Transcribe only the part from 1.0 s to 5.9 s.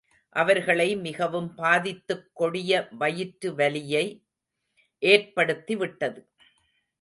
மிகவும் பாதித்துக் கொடிய வயிற்று வலியை ஏற்படுத்தி